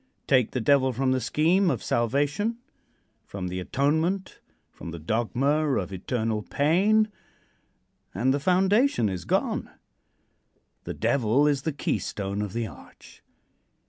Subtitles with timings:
[0.25, 2.57] Take the Devil from the scheme of salvation
[3.27, 4.39] from the atonement
[4.71, 7.07] from the dogma of eternal pain
[8.11, 9.69] and the foundation is gone.
[10.85, 13.21] The Devil is the keystone of the arch.